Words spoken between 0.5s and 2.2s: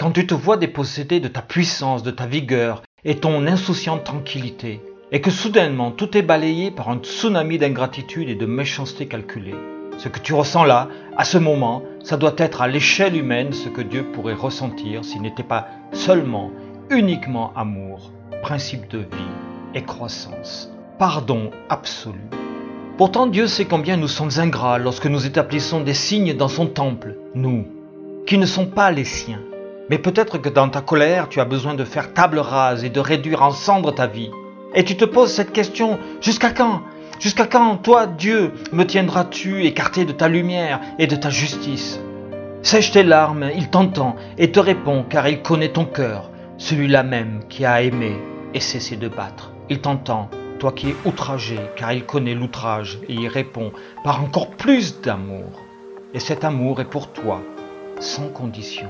dépossédé de ta puissance, de